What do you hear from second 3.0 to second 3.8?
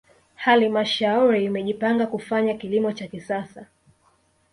kisasa